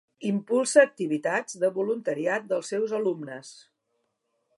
Impulsa 0.27 0.79
activitats 0.87 1.59
de 1.63 1.69
voluntariat 1.75 2.47
dels 2.53 2.73
seus 2.75 2.95
alumnes. 3.01 3.53